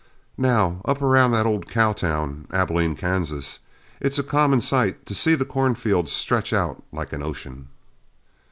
Now, 0.39 0.81
up 0.83 0.99
around 0.99 1.29
that 1.33 1.45
old 1.45 1.69
cow 1.69 1.93
town, 1.93 2.47
Abilene, 2.51 2.95
Kansas, 2.95 3.59
it's 3.99 4.17
a 4.17 4.23
common 4.23 4.59
sight 4.59 5.05
to 5.05 5.13
see 5.13 5.35
the 5.35 5.45
cornfields 5.45 6.11
stretch 6.11 6.53
out 6.53 6.81
like 6.91 7.13
an 7.13 7.21
ocean. 7.21 7.67